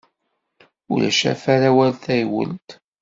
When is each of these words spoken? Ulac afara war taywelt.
Ulac 0.93 1.21
afara 1.31 1.69
war 1.75 1.91
taywelt. 2.03 2.67